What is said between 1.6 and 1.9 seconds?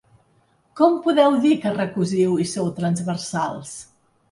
que